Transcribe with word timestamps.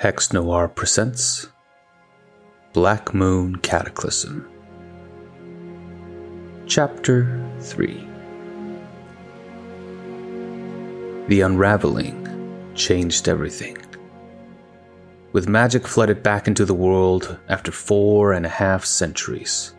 Hex 0.00 0.32
Noir 0.32 0.66
presents 0.66 1.48
Black 2.72 3.12
Moon 3.12 3.56
Cataclysm. 3.56 4.48
Chapter 6.66 7.46
3 7.60 8.08
The 11.28 11.42
unraveling 11.42 12.72
changed 12.74 13.28
everything. 13.28 13.76
With 15.32 15.50
magic 15.50 15.86
flooded 15.86 16.22
back 16.22 16.48
into 16.48 16.64
the 16.64 16.72
world 16.72 17.38
after 17.50 17.70
four 17.70 18.32
and 18.32 18.46
a 18.46 18.48
half 18.48 18.86
centuries, 18.86 19.74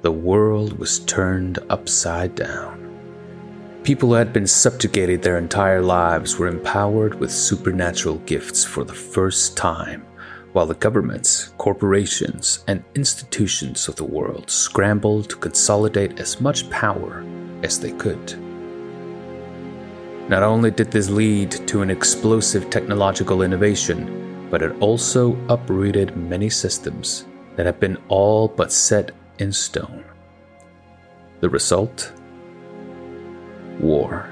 the 0.00 0.12
world 0.12 0.78
was 0.78 1.00
turned 1.00 1.58
upside 1.68 2.34
down. 2.36 2.89
People 3.82 4.10
who 4.10 4.14
had 4.14 4.34
been 4.34 4.46
subjugated 4.46 5.22
their 5.22 5.38
entire 5.38 5.80
lives 5.80 6.36
were 6.36 6.48
empowered 6.48 7.14
with 7.14 7.30
supernatural 7.30 8.16
gifts 8.26 8.62
for 8.62 8.84
the 8.84 8.92
first 8.92 9.56
time, 9.56 10.04
while 10.52 10.66
the 10.66 10.74
governments, 10.74 11.54
corporations, 11.56 12.62
and 12.66 12.84
institutions 12.94 13.88
of 13.88 13.96
the 13.96 14.04
world 14.04 14.50
scrambled 14.50 15.30
to 15.30 15.36
consolidate 15.36 16.20
as 16.20 16.42
much 16.42 16.68
power 16.68 17.24
as 17.62 17.80
they 17.80 17.92
could. 17.92 18.38
Not 20.28 20.42
only 20.42 20.70
did 20.70 20.90
this 20.90 21.08
lead 21.08 21.50
to 21.68 21.80
an 21.80 21.90
explosive 21.90 22.68
technological 22.68 23.40
innovation, 23.40 24.46
but 24.50 24.60
it 24.60 24.78
also 24.80 25.38
uprooted 25.48 26.16
many 26.18 26.50
systems 26.50 27.24
that 27.56 27.64
had 27.64 27.80
been 27.80 27.96
all 28.08 28.46
but 28.46 28.72
set 28.72 29.12
in 29.38 29.50
stone. 29.52 30.04
The 31.40 31.48
result? 31.48 32.12
War. 33.80 34.28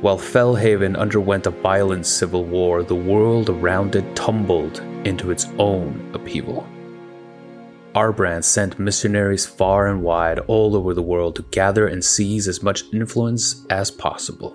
While 0.00 0.18
Fellhaven 0.18 0.96
underwent 0.96 1.46
a 1.46 1.50
violent 1.50 2.06
civil 2.06 2.44
war, 2.44 2.82
the 2.82 2.94
world 2.94 3.48
around 3.48 3.96
it 3.96 4.14
tumbled 4.14 4.80
into 5.04 5.30
its 5.30 5.46
own 5.58 6.10
upheaval. 6.14 6.66
Arbrand 7.94 8.44
sent 8.44 8.78
missionaries 8.78 9.46
far 9.46 9.86
and 9.86 10.02
wide 10.02 10.38
all 10.40 10.76
over 10.76 10.92
the 10.92 11.02
world 11.02 11.36
to 11.36 11.42
gather 11.50 11.86
and 11.86 12.04
seize 12.04 12.46
as 12.46 12.62
much 12.62 12.84
influence 12.92 13.64
as 13.70 13.90
possible. 13.90 14.54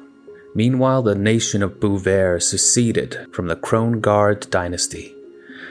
Meanwhile, 0.53 1.01
the 1.01 1.15
nation 1.15 1.63
of 1.63 1.79
Beauvert 1.79 2.43
seceded 2.43 3.25
from 3.31 3.47
the 3.47 3.55
Krongard 3.55 4.49
dynasty, 4.51 5.15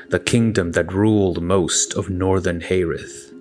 the 0.08 0.18
kingdom 0.18 0.72
that 0.72 0.92
ruled 0.92 1.42
most 1.42 1.94
of 1.94 2.10
northern 2.10 2.60
Haerith. 2.60 3.32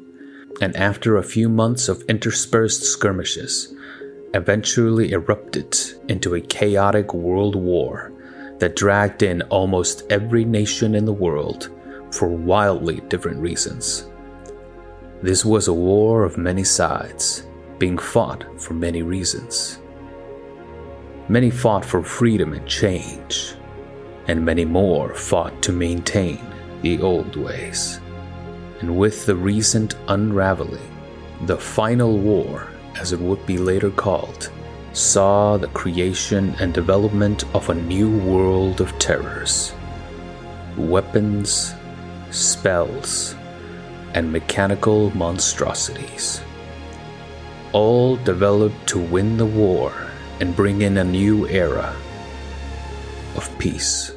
And 0.61 0.75
after 0.75 1.17
a 1.17 1.23
few 1.23 1.49
months 1.49 1.89
of 1.89 2.03
interspersed 2.03 2.83
skirmishes, 2.83 3.73
eventually 4.33 5.11
erupted 5.11 5.75
into 6.07 6.35
a 6.35 6.41
chaotic 6.41 7.13
world 7.13 7.55
war 7.55 8.11
that 8.59 8.75
dragged 8.75 9.23
in 9.23 9.41
almost 9.43 10.03
every 10.11 10.45
nation 10.45 10.95
in 10.95 11.05
the 11.05 11.13
world 11.13 11.69
for 12.11 12.27
wildly 12.27 13.01
different 13.07 13.39
reasons. 13.39 14.09
This 15.21 15.43
was 15.43 15.67
a 15.67 15.73
war 15.73 16.23
of 16.23 16.37
many 16.37 16.63
sides, 16.63 17.47
being 17.77 17.97
fought 17.97 18.45
for 18.61 18.73
many 18.73 19.01
reasons. 19.01 19.79
Many 21.27 21.49
fought 21.49 21.85
for 21.85 22.03
freedom 22.03 22.53
and 22.53 22.67
change, 22.67 23.55
and 24.27 24.45
many 24.45 24.65
more 24.65 25.13
fought 25.13 25.61
to 25.63 25.71
maintain 25.71 26.39
the 26.81 27.01
old 27.01 27.35
ways. 27.35 27.99
And 28.79 28.97
with 28.97 29.25
the 29.25 29.35
recent 29.35 29.95
unraveling, 30.07 30.95
the 31.45 31.57
final 31.57 32.17
war 32.17 32.67
as 32.97 33.11
it 33.13 33.19
would 33.19 33.45
be 33.45 33.57
later 33.57 33.89
called, 33.89 34.51
saw 34.93 35.57
the 35.57 35.67
creation 35.67 36.55
and 36.59 36.73
development 36.73 37.43
of 37.55 37.69
a 37.69 37.75
new 37.75 38.17
world 38.19 38.81
of 38.81 38.97
terrors. 38.99 39.73
Weapons, 40.77 41.73
spells, 42.31 43.35
and 44.13 44.31
mechanical 44.31 45.15
monstrosities. 45.15 46.41
All 47.71 48.15
developed 48.17 48.87
to 48.87 48.99
win 48.99 49.37
the 49.37 49.45
war 49.45 49.93
and 50.39 50.55
bring 50.55 50.81
in 50.81 50.97
a 50.97 51.03
new 51.03 51.47
era 51.47 51.95
of 53.35 53.57
peace. 53.59 54.13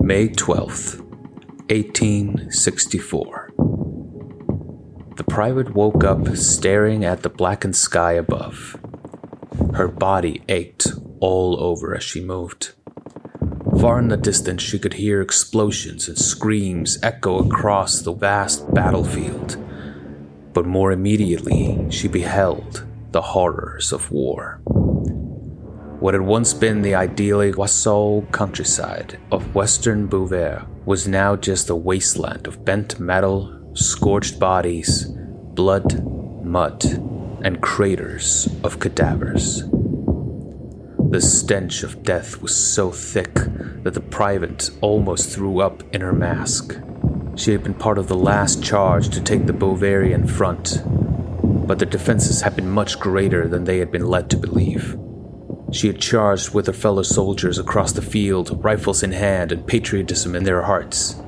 May 0.00 0.28
12th, 0.28 1.00
1864. 1.70 3.39
The 5.20 5.24
private 5.24 5.74
woke 5.74 6.02
up 6.02 6.34
staring 6.34 7.04
at 7.04 7.22
the 7.22 7.28
blackened 7.28 7.76
sky 7.76 8.12
above. 8.12 8.80
Her 9.74 9.86
body 9.86 10.40
ached 10.48 10.94
all 11.20 11.62
over 11.62 11.94
as 11.94 12.02
she 12.02 12.24
moved. 12.24 12.72
Far 13.78 13.98
in 13.98 14.08
the 14.08 14.16
distance, 14.16 14.62
she 14.62 14.78
could 14.78 14.94
hear 14.94 15.20
explosions 15.20 16.08
and 16.08 16.16
screams 16.16 16.98
echo 17.02 17.46
across 17.46 18.00
the 18.00 18.14
vast 18.14 18.72
battlefield. 18.72 19.62
But 20.54 20.64
more 20.64 20.90
immediately, 20.90 21.90
she 21.90 22.08
beheld 22.08 22.86
the 23.10 23.20
horrors 23.20 23.92
of 23.92 24.10
war. 24.10 24.62
What 26.00 26.14
had 26.14 26.22
once 26.22 26.54
been 26.54 26.80
the 26.80 26.94
idyllic 26.94 27.58
Wassault 27.58 28.32
countryside 28.32 29.18
of 29.30 29.54
western 29.54 30.08
Beauvert 30.08 30.66
was 30.86 31.06
now 31.06 31.36
just 31.36 31.68
a 31.68 31.76
wasteland 31.76 32.46
of 32.46 32.64
bent 32.64 32.98
metal 32.98 33.59
scorched 33.74 34.38
bodies, 34.38 35.04
blood, 35.04 36.04
mud, 36.44 36.84
and 37.42 37.60
craters 37.60 38.48
of 38.64 38.80
cadavers. 38.80 39.64
The 41.10 41.20
stench 41.20 41.82
of 41.82 42.02
death 42.02 42.42
was 42.42 42.54
so 42.54 42.90
thick 42.90 43.34
that 43.34 43.94
the 43.94 44.00
private 44.00 44.70
almost 44.80 45.30
threw 45.30 45.60
up 45.60 45.82
in 45.94 46.00
her 46.00 46.12
mask. 46.12 46.78
She 47.36 47.52
had 47.52 47.62
been 47.62 47.74
part 47.74 47.98
of 47.98 48.08
the 48.08 48.16
last 48.16 48.62
charge 48.62 49.08
to 49.10 49.20
take 49.20 49.46
the 49.46 49.52
Bavarian 49.52 50.26
front, 50.26 50.82
but 51.44 51.78
the 51.78 51.86
defenses 51.86 52.42
had 52.42 52.56
been 52.56 52.70
much 52.70 52.98
greater 52.98 53.48
than 53.48 53.64
they 53.64 53.78
had 53.78 53.90
been 53.90 54.06
led 54.06 54.30
to 54.30 54.36
believe. 54.36 54.96
She 55.72 55.86
had 55.86 56.00
charged 56.00 56.52
with 56.52 56.66
her 56.66 56.72
fellow 56.72 57.02
soldiers 57.02 57.58
across 57.58 57.92
the 57.92 58.02
field, 58.02 58.62
rifles 58.64 59.02
in 59.02 59.12
hand 59.12 59.52
and 59.52 59.66
patriotism 59.66 60.34
in 60.34 60.44
their 60.44 60.62
hearts 60.62 61.22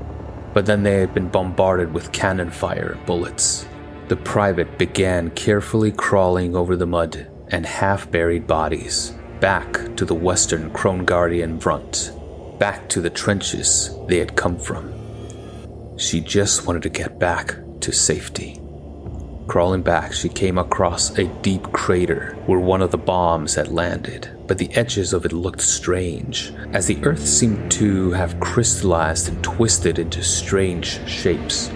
but 0.54 0.66
then 0.66 0.82
they 0.82 1.00
had 1.00 1.14
been 1.14 1.28
bombarded 1.28 1.92
with 1.92 2.12
cannon 2.12 2.50
fire 2.50 2.92
and 2.92 3.06
bullets. 3.06 3.66
The 4.08 4.16
private 4.16 4.78
began 4.78 5.30
carefully 5.30 5.92
crawling 5.92 6.54
over 6.54 6.76
the 6.76 6.86
mud 6.86 7.28
and 7.48 7.66
half 7.66 8.10
buried 8.10 8.46
bodies 8.46 9.14
back 9.40 9.96
to 9.96 10.04
the 10.04 10.14
western 10.14 10.70
Krongardian 10.70 11.60
front, 11.60 12.12
back 12.58 12.88
to 12.90 13.00
the 13.00 13.10
trenches 13.10 13.90
they 14.06 14.18
had 14.18 14.36
come 14.36 14.56
from. 14.56 14.92
She 15.98 16.20
just 16.20 16.66
wanted 16.66 16.82
to 16.82 16.88
get 16.88 17.18
back 17.18 17.56
to 17.80 17.92
safety. 17.92 18.61
Crawling 19.52 19.82
back, 19.82 20.14
she 20.14 20.30
came 20.30 20.56
across 20.56 21.18
a 21.18 21.26
deep 21.42 21.64
crater 21.72 22.34
where 22.46 22.58
one 22.58 22.80
of 22.80 22.90
the 22.90 22.96
bombs 22.96 23.56
had 23.56 23.68
landed, 23.68 24.30
but 24.46 24.56
the 24.56 24.74
edges 24.74 25.12
of 25.12 25.26
it 25.26 25.32
looked 25.34 25.60
strange, 25.60 26.54
as 26.72 26.86
the 26.86 27.04
earth 27.04 27.26
seemed 27.26 27.70
to 27.72 28.12
have 28.12 28.40
crystallized 28.40 29.28
and 29.28 29.44
twisted 29.44 29.98
into 29.98 30.22
strange 30.22 31.06
shapes. 31.06 31.70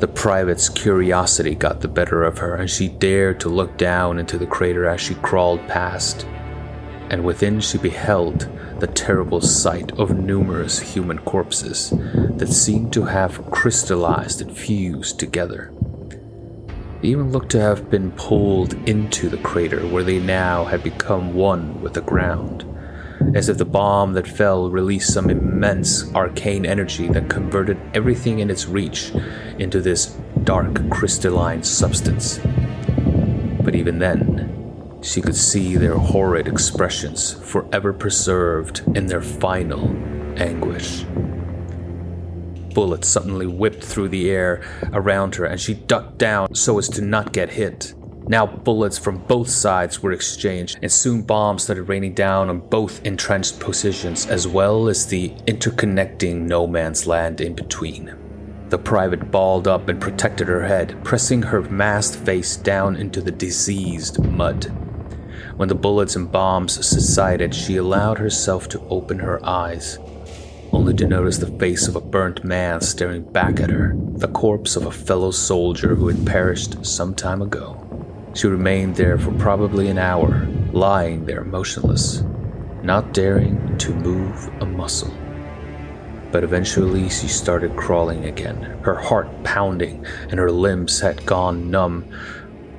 The 0.00 0.08
private's 0.08 0.68
curiosity 0.68 1.54
got 1.54 1.80
the 1.80 1.86
better 1.86 2.24
of 2.24 2.38
her, 2.38 2.56
and 2.56 2.68
she 2.68 2.88
dared 2.88 3.38
to 3.38 3.48
look 3.48 3.76
down 3.76 4.18
into 4.18 4.36
the 4.36 4.44
crater 4.44 4.84
as 4.84 5.00
she 5.00 5.14
crawled 5.14 5.64
past. 5.68 6.26
And 7.08 7.24
within, 7.24 7.60
she 7.60 7.78
beheld 7.78 8.48
the 8.80 8.88
terrible 8.88 9.40
sight 9.40 9.92
of 9.92 10.18
numerous 10.18 10.80
human 10.80 11.20
corpses 11.20 11.90
that 11.90 12.48
seemed 12.48 12.92
to 12.94 13.04
have 13.04 13.48
crystallized 13.52 14.42
and 14.42 14.56
fused 14.56 15.20
together. 15.20 15.72
Even 17.00 17.30
looked 17.30 17.50
to 17.52 17.60
have 17.60 17.90
been 17.90 18.10
pulled 18.12 18.74
into 18.88 19.28
the 19.28 19.36
crater 19.38 19.86
where 19.86 20.02
they 20.02 20.18
now 20.18 20.64
had 20.64 20.82
become 20.82 21.32
one 21.32 21.80
with 21.80 21.94
the 21.94 22.00
ground, 22.00 22.64
as 23.36 23.48
if 23.48 23.56
the 23.56 23.64
bomb 23.64 24.14
that 24.14 24.26
fell 24.26 24.68
released 24.68 25.12
some 25.12 25.30
immense 25.30 26.12
arcane 26.16 26.66
energy 26.66 27.06
that 27.08 27.30
converted 27.30 27.80
everything 27.94 28.40
in 28.40 28.50
its 28.50 28.66
reach 28.66 29.12
into 29.60 29.80
this 29.80 30.06
dark 30.42 30.90
crystalline 30.90 31.62
substance. 31.62 32.40
But 33.62 33.76
even 33.76 34.00
then, 34.00 34.98
she 35.00 35.20
could 35.20 35.36
see 35.36 35.76
their 35.76 35.98
horrid 35.98 36.48
expressions 36.48 37.32
forever 37.32 37.92
preserved 37.92 38.82
in 38.96 39.06
their 39.06 39.22
final 39.22 39.86
anguish 40.36 41.04
bullet 42.74 43.04
suddenly 43.04 43.46
whipped 43.46 43.82
through 43.82 44.08
the 44.08 44.30
air 44.30 44.62
around 44.92 45.34
her, 45.36 45.44
and 45.44 45.60
she 45.60 45.74
ducked 45.74 46.18
down 46.18 46.54
so 46.54 46.78
as 46.78 46.88
to 46.90 47.02
not 47.02 47.32
get 47.32 47.50
hit. 47.50 47.94
Now 48.28 48.46
bullets 48.46 48.98
from 48.98 49.18
both 49.18 49.48
sides 49.48 50.02
were 50.02 50.12
exchanged, 50.12 50.78
and 50.82 50.92
soon 50.92 51.22
bombs 51.22 51.62
started 51.62 51.84
raining 51.84 52.12
down 52.12 52.50
on 52.50 52.60
both 52.60 53.04
entrenched 53.06 53.58
positions, 53.58 54.26
as 54.26 54.46
well 54.46 54.88
as 54.88 55.06
the 55.06 55.30
interconnecting 55.46 56.42
no 56.42 56.66
man's 56.66 57.06
land 57.06 57.40
in 57.40 57.54
between. 57.54 58.14
The 58.68 58.78
private 58.78 59.30
balled 59.30 59.66
up 59.66 59.88
and 59.88 59.98
protected 59.98 60.46
her 60.48 60.66
head, 60.66 61.02
pressing 61.04 61.40
her 61.40 61.62
masked 61.62 62.16
face 62.16 62.54
down 62.54 62.96
into 62.96 63.22
the 63.22 63.30
diseased 63.30 64.22
mud. 64.22 64.66
When 65.56 65.70
the 65.70 65.74
bullets 65.74 66.14
and 66.14 66.30
bombs 66.30 66.86
subsided, 66.86 67.54
she 67.54 67.76
allowed 67.78 68.18
herself 68.18 68.68
to 68.68 68.80
open 68.90 69.20
her 69.20 69.44
eyes, 69.44 69.98
only 70.72 70.94
to 70.94 71.06
notice 71.06 71.38
the 71.38 71.58
face 71.58 71.88
of 71.88 71.96
a 71.96 72.00
burnt 72.00 72.44
man 72.44 72.80
staring 72.80 73.22
back 73.22 73.60
at 73.60 73.70
her, 73.70 73.94
the 73.96 74.28
corpse 74.28 74.76
of 74.76 74.86
a 74.86 74.90
fellow 74.90 75.30
soldier 75.30 75.94
who 75.94 76.08
had 76.08 76.26
perished 76.26 76.84
some 76.84 77.14
time 77.14 77.42
ago. 77.42 77.84
She 78.34 78.46
remained 78.46 78.96
there 78.96 79.18
for 79.18 79.32
probably 79.32 79.88
an 79.88 79.98
hour, 79.98 80.46
lying 80.72 81.24
there 81.26 81.44
motionless, 81.44 82.22
not 82.82 83.12
daring 83.12 83.76
to 83.78 83.94
move 83.94 84.48
a 84.60 84.66
muscle. 84.66 85.12
But 86.30 86.44
eventually 86.44 87.08
she 87.08 87.26
started 87.26 87.74
crawling 87.76 88.26
again, 88.26 88.62
her 88.82 88.94
heart 88.94 89.28
pounding 89.44 90.04
and 90.30 90.38
her 90.38 90.50
limbs 90.50 91.00
had 91.00 91.24
gone 91.24 91.70
numb. 91.70 92.04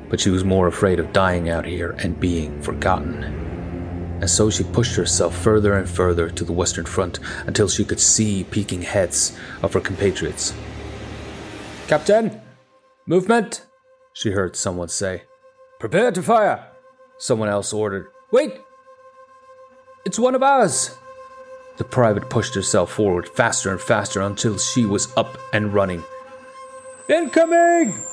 But 0.09 0.19
she 0.19 0.30
was 0.30 0.44
more 0.44 0.68
afraid 0.68 1.00
of 1.00 1.13
dying 1.13 1.50
out 1.50 1.65
here 1.65 1.95
and 2.00 2.19
being 2.19 2.62
forgotten. 2.62 3.49
And 4.19 4.30
so 4.30 4.50
she 4.50 4.63
pushed 4.63 4.95
herself 4.95 5.36
further 5.36 5.74
and 5.74 5.89
further 5.89 6.30
to 6.30 6.44
the 6.44 6.54
Western 6.54 6.86
Front 6.86 7.19
until 7.45 7.69
she 7.69 7.86
could 7.86 8.00
see 8.00 8.44
peeking 8.44 8.81
heads 8.81 9.38
of 9.63 9.74
her 9.74 9.80
compatriots. 9.80 10.54
Captain! 11.88 12.42
Movement! 13.06 13.66
She 14.13 14.31
heard 14.31 14.56
someone 14.56 14.89
say. 14.89 15.24
Prepare 15.80 16.12
to 16.12 16.21
fire! 16.21 16.68
Someone 17.18 17.50
else 17.50 17.71
ordered. 17.71 18.07
Wait! 18.31 18.60
It's 20.06 20.19
one 20.19 20.36
of 20.36 20.44
ours! 20.44 20.98
The 21.77 21.86
private 21.86 22.30
pushed 22.30 22.56
herself 22.56 22.92
forward 22.92 23.30
faster 23.30 23.72
and 23.72 23.80
faster 23.80 24.22
until 24.22 24.57
she 24.57 24.86
was 24.86 25.15
up 25.15 25.38
and 25.54 25.74
running. 25.74 26.04
Incoming! 27.07 28.04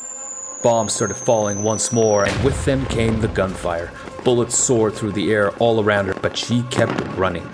Bombs 0.63 0.93
started 0.93 1.15
falling 1.15 1.63
once 1.63 1.93
more, 1.93 2.25
and 2.25 2.45
with 2.45 2.65
them 2.65 2.87
came 2.87 3.21
the 3.21 3.29
gunfire. 3.29 3.93
Bullets 4.25 4.57
soared 4.57 4.95
through 4.95 5.13
the 5.13 5.33
air 5.33 5.51
all 5.59 5.83
around 5.83 6.07
her, 6.07 6.15
but 6.15 6.37
she 6.37 6.63
kept 6.65 7.01
running. 7.17 7.49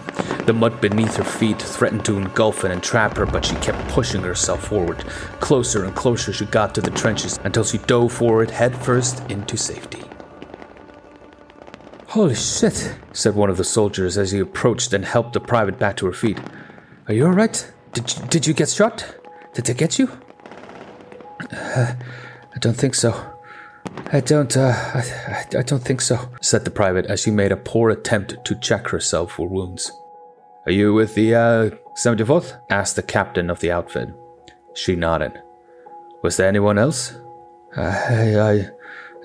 The 0.47 0.53
mud 0.53 0.81
beneath 0.81 1.17
her 1.17 1.25
feet 1.25 1.61
threatened 1.61 2.05
to 2.07 2.17
engulf 2.17 2.65
and 2.65 2.73
entrap 2.73 3.17
her, 3.17 3.27
but 3.27 3.45
she 3.45 3.55
kept 3.57 3.87
pushing 3.89 4.23
herself 4.23 4.67
forward. 4.69 4.99
Closer 5.41 5.85
and 5.85 5.95
closer 5.95 6.33
she 6.33 6.47
got 6.47 6.75
to 6.75 6.81
the 6.81 6.91
trenches 6.91 7.39
until 7.45 7.65
she 7.65 7.79
dove 7.79 8.13
forward 8.13 8.51
headfirst 8.51 9.31
into 9.31 9.57
safety. 9.57 10.03
Holy 12.09 12.35
shit, 12.35 12.97
said 13.13 13.35
one 13.35 13.51
of 13.51 13.57
the 13.57 13.65
soldiers 13.65 14.19
as 14.19 14.33
he 14.33 14.39
approached 14.39 14.93
and 14.93 15.05
helped 15.05 15.33
the 15.33 15.41
private 15.41 15.79
back 15.79 15.97
to 15.99 16.07
her 16.07 16.13
feet. 16.13 16.39
Are 17.09 17.15
you 17.15 17.27
alright? 17.27 17.73
Did 17.93 18.15
you, 18.15 18.27
did 18.27 18.47
you 18.47 18.55
get 18.55 18.69
shot? 18.69 19.15
Did 19.55 19.67
they 19.67 19.75
get 19.75 19.99
you? 19.99 20.11
Uh, 21.53 21.95
don't 22.63 22.77
think 22.77 22.95
so. 22.95 23.13
I 24.13 24.21
don't, 24.21 24.57
uh, 24.57 24.73
I, 24.95 25.45
I 25.59 25.63
don't 25.63 25.83
think 25.83 26.01
so, 26.01 26.31
said 26.41 26.65
the 26.65 26.71
private 26.71 27.07
as 27.07 27.21
she 27.21 27.31
made 27.31 27.53
a 27.53 27.57
poor 27.57 27.91
attempt 27.91 28.45
to 28.45 28.55
check 28.55 28.89
herself 28.89 29.33
for 29.33 29.49
wounds. 29.49 29.93
Are 30.65 30.73
you 30.73 30.95
with 30.95 31.15
the, 31.15 31.35
uh, 31.35 31.71
74th? 32.03 32.59
asked 32.71 32.97
the 32.97 33.03
captain 33.03 33.51
of 33.51 33.61
the 33.61 33.73
outfit. 33.73 34.09
She 34.75 34.97
nodded. 34.97 35.33
Was 36.23 36.37
there 36.37 36.49
anyone 36.49 36.79
else? 36.79 37.15
I, 37.77 38.37
I, 38.37 38.53
I 38.53 38.71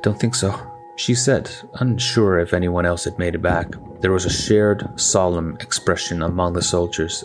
don't 0.01 0.19
think 0.19 0.35
so 0.35 0.77
she 0.97 1.13
said, 1.13 1.49
unsure 1.75 2.39
if 2.39 2.53
anyone 2.53 2.85
else 2.85 3.05
had 3.05 3.19
made 3.19 3.35
it 3.35 3.41
back. 3.41 3.67
There 4.01 4.11
was 4.11 4.25
a 4.25 4.31
shared, 4.31 4.99
solemn 4.99 5.55
expression 5.61 6.23
among 6.23 6.53
the 6.53 6.61
soldiers 6.61 7.23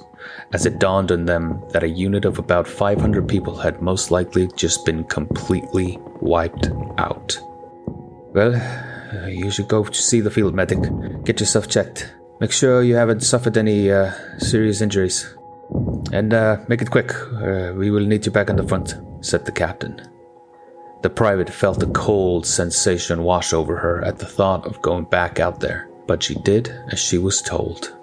as 0.52 0.66
it 0.66 0.78
dawned 0.78 1.10
on 1.10 1.24
them 1.24 1.62
that 1.70 1.82
a 1.82 1.88
unit 1.88 2.24
of 2.24 2.38
about 2.38 2.68
500 2.68 3.26
people 3.28 3.56
had 3.56 3.82
most 3.82 4.10
likely 4.10 4.48
just 4.56 4.84
been 4.84 5.04
completely 5.04 5.98
wiped 6.20 6.70
out. 6.98 7.38
Well, 8.34 8.52
you 9.28 9.50
should 9.50 9.68
go 9.68 9.84
see 9.84 10.20
the 10.20 10.30
field 10.30 10.54
medic. 10.54 10.78
Get 11.24 11.40
yourself 11.40 11.68
checked. 11.68 12.12
Make 12.40 12.52
sure 12.52 12.82
you 12.82 12.96
haven't 12.96 13.22
suffered 13.22 13.56
any 13.56 13.90
uh, 13.90 14.12
serious 14.38 14.80
injuries. 14.80 15.34
And 16.12 16.34
uh, 16.34 16.58
make 16.68 16.82
it 16.82 16.90
quick. 16.90 17.14
Uh, 17.14 17.72
we 17.76 17.90
will 17.90 18.04
need 18.04 18.26
you 18.26 18.32
back 18.32 18.50
on 18.50 18.56
the 18.56 18.66
front, 18.66 18.94
said 19.20 19.44
the 19.44 19.52
captain. 19.52 20.00
The 21.02 21.10
private 21.10 21.50
felt 21.50 21.82
a 21.82 21.86
cold 21.86 22.46
sensation 22.46 23.24
wash 23.24 23.52
over 23.52 23.76
her 23.76 24.04
at 24.04 24.18
the 24.18 24.26
thought 24.26 24.66
of 24.66 24.82
going 24.82 25.04
back 25.04 25.40
out 25.40 25.60
there, 25.60 25.88
but 26.06 26.22
she 26.22 26.34
did 26.36 26.68
as 26.90 26.98
she 26.98 27.18
was 27.18 27.42
told. 27.42 27.96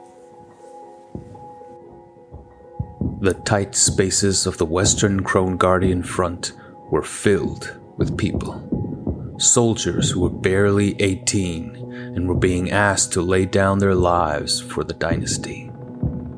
The 3.22 3.34
tight 3.46 3.76
spaces 3.76 4.46
of 4.46 4.58
the 4.58 4.66
Western 4.66 5.24
Krongardian 5.24 6.06
front 6.06 6.54
were 6.92 7.04
filled 7.04 7.78
with 7.98 8.18
people. 8.18 9.36
Soldiers 9.38 10.12
who 10.12 10.22
were 10.22 10.30
barely 10.30 10.96
18 11.02 12.14
and 12.16 12.28
were 12.28 12.36
being 12.36 12.72
asked 12.72 13.14
to 13.14 13.22
lay 13.22 13.46
down 13.46 13.80
their 13.80 13.96
lives 13.96 14.60
for 14.60 14.84
the 14.84 14.94
dynasty. 14.94 15.72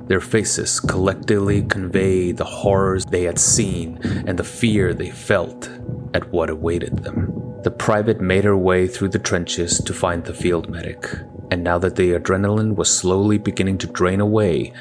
Their 0.08 0.22
faces 0.22 0.80
collectively 0.80 1.64
convey 1.64 2.32
the 2.32 2.44
horrors 2.44 3.06
they 3.06 3.24
had 3.24 3.40
seen 3.40 4.00
and 4.28 4.38
the 4.38 4.44
fear 4.44 4.94
they 4.94 5.10
felt 5.10 5.70
at 6.14 6.32
what 6.32 6.50
awaited 6.50 7.00
them. 7.00 7.42
The 7.64 7.72
private 7.72 8.22
made 8.22 8.44
her 8.44 8.58
way 8.58 8.88
through 8.88 9.10
the 9.10 9.20
trenches 9.20 9.78
to 9.80 9.94
find 9.94 10.26
the 10.26 10.34
field 10.34 10.70
medic, 10.70 11.08
and 11.52 11.64
now 11.64 11.78
that 11.78 11.96
the 11.96 12.12
adrenaline 12.12 12.76
was 12.76 12.96
slowly 12.96 13.38
beginning 13.38 13.78
to 13.80 13.88
drain 13.88 14.20
away, 14.20 14.74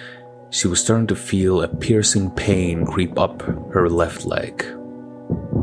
she 0.50 0.66
was 0.66 0.82
starting 0.82 1.06
to 1.06 1.16
feel 1.16 1.62
a 1.62 1.68
piercing 1.68 2.30
pain 2.32 2.84
creep 2.84 3.18
up 3.18 3.42
her 3.72 3.88
left 3.88 4.24
leg. 4.24 4.64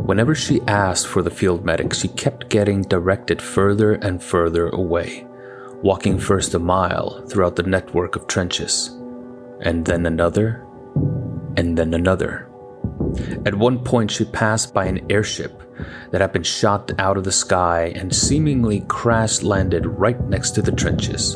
Whenever 0.08 0.34
she 0.34 0.62
asked 0.62 1.08
for 1.08 1.22
the 1.22 1.30
field 1.30 1.66
medic, 1.66 1.94
she 1.94 2.08
kept 2.08 2.50
getting 2.50 2.82
directed 2.84 3.42
further 3.42 3.94
and 3.96 4.24
further 4.24 4.70
away, 4.70 5.28
walking 5.82 6.18
first 6.18 6.54
a 6.54 6.60
mile 6.60 7.22
throughout 7.28 7.58
the 7.58 7.64
network 7.64 8.16
of 8.16 8.28
trenches, 8.28 8.88
and 9.60 9.86
then 9.86 10.06
another, 10.06 10.66
and 11.58 11.78
then 11.78 11.94
another. 11.94 12.50
At 13.46 13.56
one 13.56 13.84
point, 13.84 14.10
she 14.10 14.24
passed 14.24 14.74
by 14.74 14.86
an 14.86 15.06
airship 15.12 15.62
that 16.12 16.22
had 16.22 16.32
been 16.32 16.44
shot 16.44 16.92
out 16.98 17.18
of 17.18 17.26
the 17.26 17.32
sky 17.32 17.92
and 17.96 18.16
seemingly 18.16 18.82
crash 18.88 19.42
landed 19.42 19.86
right 19.86 20.20
next 20.30 20.52
to 20.52 20.62
the 20.62 20.72
trenches. 20.72 21.36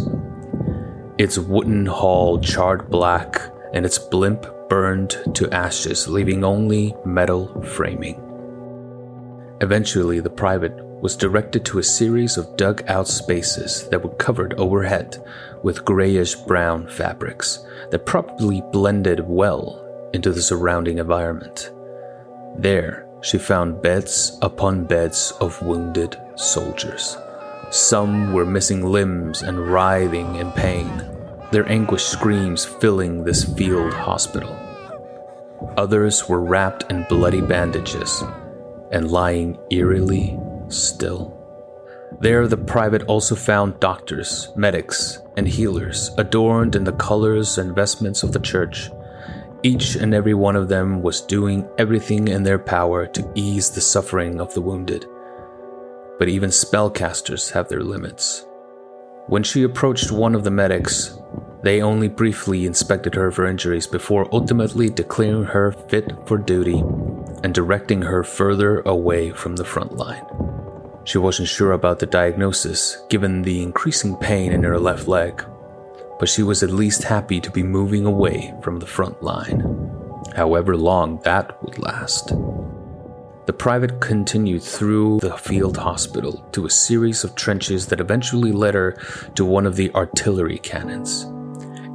Its 1.21 1.37
wooden 1.37 1.85
hull 1.85 2.39
charred 2.39 2.89
black 2.89 3.39
and 3.73 3.85
its 3.85 3.99
blimp 3.99 4.43
burned 4.69 5.15
to 5.35 5.47
ashes, 5.51 6.07
leaving 6.07 6.43
only 6.43 6.95
metal 7.05 7.61
framing. 7.61 8.19
Eventually, 9.61 10.19
the 10.19 10.31
private 10.31 10.73
was 10.99 11.15
directed 11.15 11.63
to 11.63 11.77
a 11.77 11.83
series 11.83 12.37
of 12.37 12.57
dug 12.57 12.83
out 12.87 13.07
spaces 13.07 13.87
that 13.89 14.03
were 14.03 14.15
covered 14.15 14.55
overhead 14.55 15.23
with 15.61 15.85
grayish 15.85 16.33
brown 16.33 16.87
fabrics 16.87 17.67
that 17.91 18.07
probably 18.07 18.63
blended 18.71 19.19
well 19.23 20.09
into 20.13 20.31
the 20.31 20.41
surrounding 20.41 20.97
environment. 20.97 21.69
There, 22.57 23.07
she 23.21 23.37
found 23.37 23.83
beds 23.83 24.39
upon 24.41 24.85
beds 24.85 25.33
of 25.39 25.61
wounded 25.61 26.19
soldiers. 26.35 27.15
Some 27.71 28.33
were 28.33 28.45
missing 28.45 28.85
limbs 28.85 29.41
and 29.41 29.71
writhing 29.71 30.35
in 30.35 30.51
pain, 30.51 31.03
their 31.51 31.67
anguished 31.69 32.09
screams 32.09 32.65
filling 32.65 33.23
this 33.23 33.43
field 33.43 33.93
hospital. 33.93 34.55
Others 35.77 36.27
were 36.27 36.41
wrapped 36.41 36.91
in 36.91 37.05
bloody 37.09 37.41
bandages 37.41 38.23
and 38.91 39.09
lying 39.09 39.57
eerily 39.71 40.37
still. 40.67 41.37
There, 42.19 42.47
the 42.47 42.57
private 42.57 43.03
also 43.03 43.35
found 43.35 43.79
doctors, 43.79 44.51
medics, 44.55 45.19
and 45.37 45.47
healers 45.47 46.11
adorned 46.17 46.75
in 46.75 46.83
the 46.83 46.91
colors 46.91 47.57
and 47.57 47.73
vestments 47.73 48.21
of 48.21 48.33
the 48.33 48.39
church 48.39 48.91
each 49.63 49.95
and 49.95 50.13
every 50.13 50.33
one 50.33 50.55
of 50.55 50.69
them 50.69 51.03
was 51.03 51.21
doing 51.21 51.67
everything 51.77 52.27
in 52.27 52.43
their 52.43 52.57
power 52.57 53.05
to 53.05 53.31
ease 53.35 53.69
the 53.69 53.81
suffering 53.81 54.41
of 54.41 54.53
the 54.53 54.61
wounded. 54.61 55.05
But 56.21 56.29
even 56.29 56.51
spellcasters 56.51 57.51
have 57.53 57.67
their 57.67 57.81
limits. 57.81 58.45
When 59.25 59.41
she 59.41 59.63
approached 59.63 60.11
one 60.11 60.35
of 60.35 60.43
the 60.43 60.51
medics, 60.51 61.17
they 61.63 61.81
only 61.81 62.09
briefly 62.09 62.67
inspected 62.67 63.15
her 63.15 63.31
for 63.31 63.47
injuries 63.47 63.87
before 63.87 64.29
ultimately 64.31 64.91
declaring 64.91 65.45
her 65.45 65.71
fit 65.71 66.13
for 66.27 66.37
duty 66.37 66.83
and 67.43 67.55
directing 67.55 68.03
her 68.03 68.23
further 68.23 68.81
away 68.81 69.31
from 69.31 69.55
the 69.55 69.65
front 69.65 69.97
line. 69.97 70.23
She 71.05 71.17
wasn't 71.17 71.47
sure 71.47 71.71
about 71.71 71.97
the 71.97 72.05
diagnosis, 72.05 73.01
given 73.09 73.41
the 73.41 73.63
increasing 73.63 74.15
pain 74.15 74.51
in 74.51 74.61
her 74.61 74.77
left 74.77 75.07
leg, 75.07 75.43
but 76.19 76.29
she 76.29 76.43
was 76.43 76.61
at 76.61 76.69
least 76.69 77.01
happy 77.01 77.41
to 77.41 77.49
be 77.49 77.63
moving 77.63 78.05
away 78.05 78.53
from 78.61 78.77
the 78.77 78.85
front 78.85 79.23
line, 79.23 79.89
however 80.35 80.77
long 80.77 81.19
that 81.23 81.57
would 81.63 81.79
last. 81.79 82.31
The 83.47 83.53
private 83.53 83.99
continued 83.99 84.61
through 84.61 85.19
the 85.19 85.35
field 85.35 85.75
hospital 85.75 86.45
to 86.51 86.67
a 86.67 86.69
series 86.69 87.23
of 87.23 87.35
trenches 87.35 87.87
that 87.87 87.99
eventually 87.99 88.51
led 88.51 88.75
her 88.75 88.91
to 89.33 89.43
one 89.43 89.65
of 89.65 89.75
the 89.75 89.91
artillery 89.95 90.59
cannons. 90.59 91.25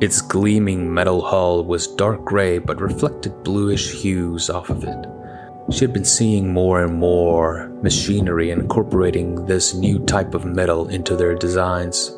Its 0.00 0.20
gleaming 0.20 0.92
metal 0.92 1.22
hull 1.22 1.64
was 1.64 1.86
dark 1.86 2.24
gray 2.24 2.58
but 2.58 2.80
reflected 2.80 3.44
bluish 3.44 3.92
hues 3.92 4.50
off 4.50 4.70
of 4.70 4.82
it. 4.82 5.06
She 5.70 5.80
had 5.80 5.92
been 5.92 6.04
seeing 6.04 6.52
more 6.52 6.82
and 6.82 6.94
more 6.94 7.68
machinery 7.80 8.50
incorporating 8.50 9.46
this 9.46 9.72
new 9.72 10.00
type 10.00 10.34
of 10.34 10.44
metal 10.44 10.88
into 10.88 11.14
their 11.14 11.36
designs. 11.36 12.10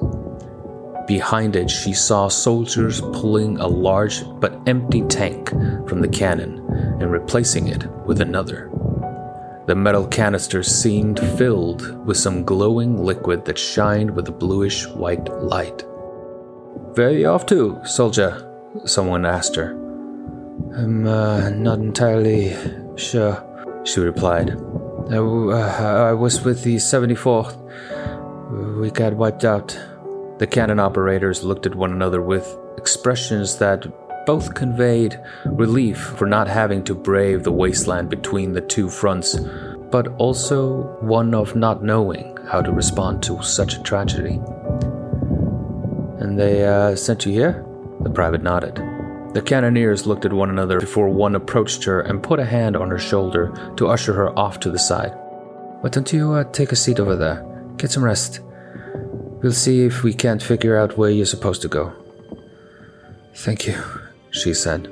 Behind 1.07 1.55
it, 1.55 1.71
she 1.71 1.93
saw 1.93 2.29
soldiers 2.29 3.01
pulling 3.01 3.59
a 3.59 3.67
large 3.67 4.25
but 4.41 4.59
empty 4.67 5.03
tank 5.03 5.51
from 5.87 6.01
the 6.01 6.09
cannon 6.09 6.59
and 7.01 7.13
replacing 7.13 7.69
it 7.69 7.87
with 8.07 8.21
another. 8.21 8.71
The 9.69 9.75
metal 9.75 10.07
canister 10.07 10.63
seemed 10.63 11.21
filled 11.37 12.07
with 12.07 12.17
some 12.17 12.43
glowing 12.43 13.05
liquid 13.05 13.45
that 13.45 13.59
shined 13.59 14.11
with 14.11 14.27
a 14.27 14.33
bluish 14.33 14.87
white 14.87 15.29
light. 15.43 15.85
Where 16.95 17.09
are 17.09 17.11
you 17.11 17.27
off 17.29 17.45
to, 17.53 17.79
soldier? 17.85 18.51
Someone 18.87 19.27
asked 19.27 19.57
her. 19.57 19.73
I'm 20.75 21.07
uh, 21.07 21.51
not 21.51 21.81
entirely 21.81 22.57
sure, 22.97 23.45
she 23.85 24.01
replied. 24.01 24.53
I, 25.11 25.19
uh, 25.19 26.09
I 26.09 26.13
was 26.15 26.43
with 26.43 26.63
the 26.63 26.77
74th. 26.77 27.55
We 28.81 28.91
got 28.91 29.13
wiped 29.13 29.45
out. 29.45 29.79
The 30.39 30.47
cannon 30.47 30.81
operators 30.81 31.45
looked 31.45 31.67
at 31.67 31.75
one 31.75 31.93
another 31.93 32.23
with 32.23 32.57
expressions 32.79 33.59
that 33.59 33.87
both 34.29 34.53
conveyed 34.53 35.19
relief 35.47 35.99
for 36.19 36.27
not 36.27 36.47
having 36.47 36.85
to 36.85 36.95
brave 36.95 37.45
the 37.45 37.51
wasteland 37.51 38.11
between 38.11 38.53
the 38.53 38.61
two 38.61 38.87
fronts, 38.91 39.41
but 39.91 40.07
also 40.19 40.83
one 41.01 41.33
of 41.33 41.57
not 41.57 41.83
knowing 41.83 42.37
how 42.47 42.61
to 42.61 42.71
respond 42.71 43.23
to 43.23 43.43
such 43.43 43.77
a 43.77 43.83
tragedy. 43.83 44.39
And 46.21 46.39
they 46.39 46.67
uh, 46.67 46.95
sent 46.95 47.25
you 47.25 47.33
here? 47.33 47.65
The 48.03 48.11
private 48.11 48.43
nodded. 48.43 48.77
The 49.33 49.41
cannoneers 49.41 50.07
looked 50.07 50.27
at 50.27 50.33
one 50.35 50.51
another 50.51 50.79
before 50.79 51.09
one 51.09 51.35
approached 51.35 51.85
her 51.85 52.03
and 52.03 52.23
put 52.23 52.39
a 52.39 52.45
hand 52.45 52.77
on 52.77 52.91
her 52.91 52.99
shoulder 52.99 53.73
to 53.79 53.89
usher 53.89 54.13
her 54.13 54.39
off 54.39 54.61
to 54.61 54.71
the 54.71 54.79
side. 54.79 55.15
Why 55.81 55.89
don't 55.89 56.13
you 56.13 56.33
uh, 56.35 56.45
take 56.53 56.71
a 56.71 56.77
seat 56.77 57.01
over 57.01 57.17
there? 57.17 57.47
Get 57.79 57.93
some 57.93 58.05
rest. 58.05 58.41
We'll 59.43 59.53
see 59.53 59.87
if 59.87 60.03
we 60.03 60.13
can't 60.13 60.43
figure 60.43 60.77
out 60.77 60.99
where 60.99 61.09
you're 61.09 61.25
supposed 61.25 61.63
to 61.63 61.69
go. 61.69 61.95
Thank 63.35 63.67
you, 63.67 63.83
she 64.39 64.55
said. 64.55 64.89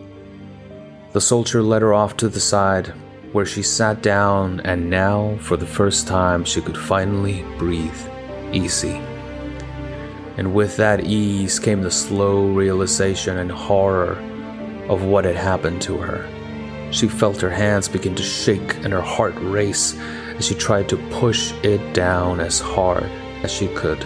The 1.12 1.20
soldier 1.20 1.62
led 1.62 1.82
her 1.82 1.94
off 1.94 2.16
to 2.18 2.28
the 2.28 2.40
side, 2.40 2.88
where 3.32 3.46
she 3.46 3.62
sat 3.62 4.02
down, 4.02 4.60
and 4.60 4.90
now, 4.90 5.38
for 5.40 5.56
the 5.56 5.66
first 5.66 6.06
time, 6.06 6.44
she 6.44 6.60
could 6.60 6.76
finally 6.76 7.44
breathe 7.58 8.00
easy. 8.52 9.00
And 10.36 10.54
with 10.54 10.76
that 10.76 11.04
ease 11.04 11.58
came 11.58 11.80
the 11.80 11.90
slow 11.90 12.48
realization 12.48 13.38
and 13.38 13.50
horror 13.50 14.18
of 14.88 15.04
what 15.04 15.24
had 15.24 15.36
happened 15.36 15.80
to 15.82 15.96
her. 15.96 16.28
She 16.92 17.08
felt 17.08 17.40
her 17.40 17.50
hands 17.50 17.88
begin 17.88 18.14
to 18.14 18.22
shake 18.22 18.76
and 18.84 18.92
her 18.92 19.00
heart 19.00 19.34
race 19.38 19.98
as 20.36 20.46
she 20.46 20.54
tried 20.54 20.88
to 20.90 20.96
push 21.10 21.52
it 21.62 21.94
down 21.94 22.40
as 22.40 22.60
hard 22.60 23.04
as 23.42 23.50
she 23.52 23.68
could. 23.68 24.04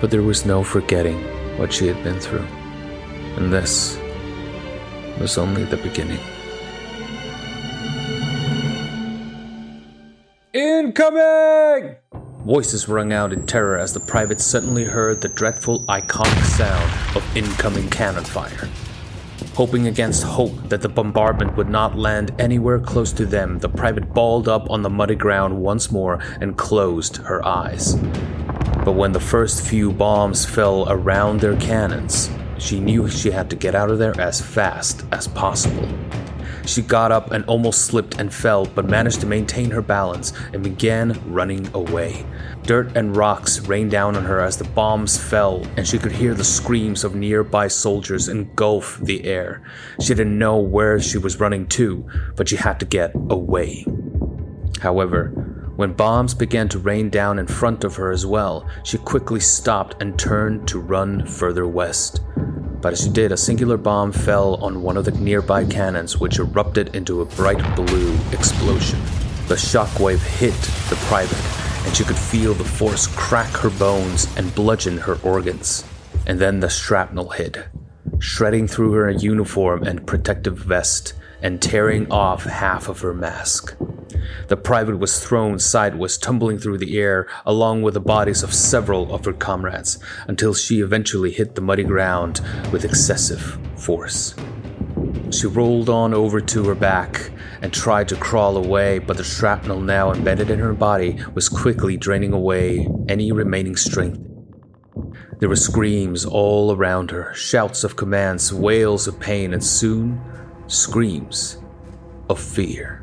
But 0.00 0.10
there 0.10 0.22
was 0.22 0.44
no 0.46 0.62
forgetting 0.62 1.18
what 1.58 1.72
she 1.72 1.86
had 1.86 2.02
been 2.04 2.20
through. 2.20 2.46
And 3.36 3.52
this 3.52 3.98
was 5.18 5.38
only 5.38 5.64
the 5.64 5.76
beginning. 5.76 6.20
Incoming! 10.52 11.96
Voices 12.44 12.88
rung 12.88 13.12
out 13.12 13.32
in 13.32 13.46
terror 13.46 13.78
as 13.78 13.94
the 13.94 14.00
private 14.00 14.40
suddenly 14.40 14.84
heard 14.84 15.20
the 15.20 15.28
dreadful, 15.28 15.84
iconic 15.86 16.44
sound 16.44 17.16
of 17.16 17.36
incoming 17.36 17.88
cannon 17.90 18.22
fire. 18.22 18.68
Hoping 19.54 19.86
against 19.86 20.24
hope 20.24 20.68
that 20.68 20.82
the 20.82 20.88
bombardment 20.88 21.56
would 21.56 21.68
not 21.68 21.96
land 21.96 22.32
anywhere 22.38 22.78
close 22.78 23.12
to 23.12 23.24
them, 23.24 23.58
the 23.60 23.68
private 23.68 24.12
balled 24.12 24.46
up 24.46 24.68
on 24.70 24.82
the 24.82 24.90
muddy 24.90 25.14
ground 25.14 25.56
once 25.56 25.90
more 25.90 26.20
and 26.40 26.58
closed 26.58 27.16
her 27.16 27.44
eyes. 27.46 27.94
But 28.84 28.92
when 28.92 29.12
the 29.12 29.20
first 29.20 29.66
few 29.66 29.90
bombs 29.90 30.44
fell 30.44 30.86
around 30.90 31.40
their 31.40 31.56
cannons, 31.56 32.30
she 32.58 32.80
knew 32.80 33.08
she 33.08 33.30
had 33.30 33.50
to 33.50 33.56
get 33.56 33.74
out 33.74 33.90
of 33.90 33.98
there 33.98 34.18
as 34.20 34.40
fast 34.40 35.04
as 35.12 35.28
possible. 35.28 35.88
She 36.66 36.80
got 36.80 37.12
up 37.12 37.30
and 37.30 37.44
almost 37.44 37.82
slipped 37.82 38.18
and 38.18 38.32
fell, 38.32 38.64
but 38.64 38.86
managed 38.86 39.20
to 39.20 39.26
maintain 39.26 39.70
her 39.70 39.82
balance 39.82 40.32
and 40.52 40.62
began 40.62 41.20
running 41.26 41.68
away. 41.74 42.24
Dirt 42.62 42.96
and 42.96 43.14
rocks 43.14 43.60
rained 43.60 43.90
down 43.90 44.16
on 44.16 44.24
her 44.24 44.40
as 44.40 44.56
the 44.56 44.64
bombs 44.64 45.18
fell, 45.18 45.66
and 45.76 45.86
she 45.86 45.98
could 45.98 46.12
hear 46.12 46.32
the 46.32 46.44
screams 46.44 47.04
of 47.04 47.14
nearby 47.14 47.68
soldiers 47.68 48.28
engulf 48.28 48.98
the 48.98 49.24
air. 49.24 49.62
She 50.00 50.14
didn't 50.14 50.38
know 50.38 50.56
where 50.56 50.98
she 51.00 51.18
was 51.18 51.38
running 51.40 51.66
to, 51.68 52.08
but 52.34 52.48
she 52.48 52.56
had 52.56 52.80
to 52.80 52.86
get 52.86 53.14
away. 53.28 53.84
However, 54.80 55.28
when 55.76 55.92
bombs 55.92 56.34
began 56.34 56.68
to 56.70 56.78
rain 56.78 57.10
down 57.10 57.38
in 57.38 57.46
front 57.46 57.84
of 57.84 57.96
her 57.96 58.10
as 58.10 58.24
well, 58.24 58.66
she 58.84 58.96
quickly 58.96 59.40
stopped 59.40 60.00
and 60.00 60.18
turned 60.18 60.68
to 60.68 60.78
run 60.78 61.26
further 61.26 61.66
west. 61.66 62.20
But 62.84 62.92
as 62.92 63.02
she 63.02 63.08
did, 63.08 63.32
a 63.32 63.36
singular 63.38 63.78
bomb 63.78 64.12
fell 64.12 64.56
on 64.56 64.82
one 64.82 64.98
of 64.98 65.06
the 65.06 65.12
nearby 65.12 65.64
cannons, 65.64 66.20
which 66.20 66.38
erupted 66.38 66.94
into 66.94 67.22
a 67.22 67.24
bright 67.24 67.74
blue 67.74 68.14
explosion. 68.30 69.00
The 69.48 69.54
shockwave 69.54 70.20
hit 70.20 70.52
the 70.90 70.96
private, 71.06 71.42
and 71.86 71.96
she 71.96 72.04
could 72.04 72.18
feel 72.18 72.52
the 72.52 72.62
force 72.62 73.06
crack 73.06 73.50
her 73.56 73.70
bones 73.70 74.28
and 74.36 74.54
bludgeon 74.54 74.98
her 74.98 75.18
organs. 75.22 75.82
And 76.26 76.38
then 76.38 76.60
the 76.60 76.68
shrapnel 76.68 77.30
hit, 77.30 77.56
shredding 78.18 78.68
through 78.68 78.92
her 78.92 79.10
uniform 79.10 79.84
and 79.84 80.06
protective 80.06 80.58
vest 80.58 81.14
and 81.42 81.60
tearing 81.60 82.10
off 82.10 82.44
half 82.44 82.88
of 82.88 83.00
her 83.00 83.14
mask. 83.14 83.76
The 84.48 84.56
private 84.56 84.98
was 84.98 85.22
thrown 85.22 85.58
sideways, 85.58 86.16
tumbling 86.16 86.58
through 86.58 86.78
the 86.78 86.98
air, 86.98 87.26
along 87.44 87.82
with 87.82 87.94
the 87.94 88.00
bodies 88.00 88.42
of 88.42 88.54
several 88.54 89.14
of 89.14 89.24
her 89.24 89.32
comrades, 89.32 89.98
until 90.28 90.54
she 90.54 90.80
eventually 90.80 91.30
hit 91.30 91.54
the 91.54 91.60
muddy 91.60 91.84
ground 91.84 92.40
with 92.72 92.84
excessive 92.84 93.58
force. 93.76 94.34
She 95.30 95.46
rolled 95.46 95.88
on 95.88 96.14
over 96.14 96.40
to 96.40 96.64
her 96.64 96.74
back 96.74 97.30
and 97.60 97.72
tried 97.72 98.08
to 98.08 98.16
crawl 98.16 98.56
away, 98.56 98.98
but 98.98 99.16
the 99.16 99.24
shrapnel 99.24 99.80
now 99.80 100.12
embedded 100.12 100.50
in 100.50 100.58
her 100.58 100.74
body 100.74 101.18
was 101.34 101.48
quickly 101.48 101.96
draining 101.96 102.32
away 102.32 102.86
any 103.08 103.32
remaining 103.32 103.76
strength. 103.76 104.20
There 105.40 105.48
were 105.48 105.56
screams 105.56 106.24
all 106.24 106.72
around 106.72 107.10
her, 107.10 107.34
shouts 107.34 107.82
of 107.82 107.96
commands, 107.96 108.52
wails 108.52 109.08
of 109.08 109.18
pain, 109.18 109.52
and 109.52 109.64
soon 109.64 110.20
screams 110.66 111.58
of 112.28 112.40
fear. 112.40 113.02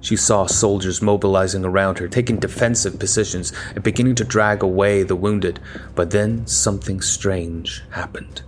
She 0.00 0.16
saw 0.16 0.46
soldiers 0.46 1.02
mobilizing 1.02 1.64
around 1.64 1.98
her, 1.98 2.08
taking 2.08 2.38
defensive 2.38 2.98
positions 2.98 3.52
and 3.74 3.84
beginning 3.84 4.14
to 4.16 4.24
drag 4.24 4.62
away 4.62 5.02
the 5.02 5.16
wounded. 5.16 5.60
But 5.94 6.10
then 6.10 6.46
something 6.46 7.00
strange 7.02 7.82
happened. 7.90 8.42